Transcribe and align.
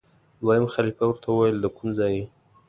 دویم 0.41 0.65
خلیفه 0.75 1.03
ورته 1.07 1.27
وویل 1.29 1.57
دکوم 1.61 1.89
ځای 1.99 2.11
یې؟ 2.17 2.25